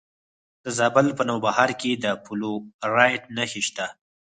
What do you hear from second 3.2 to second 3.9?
نښې شته.